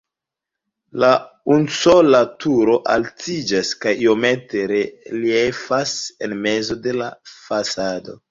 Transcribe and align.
La 1.01 1.09
unusola 1.55 2.21
turo 2.45 2.77
altiĝas 2.93 3.69
kaj 3.83 3.93
iomete 4.05 4.63
reliefas 4.71 5.93
en 6.29 6.33
mezo 6.47 6.79
de 6.87 6.95
la 7.03 7.11
fasado. 7.35 8.17